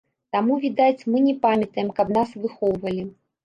[0.35, 3.11] Таму, відаць, мы не памятаем, каб нас выхоўвалі.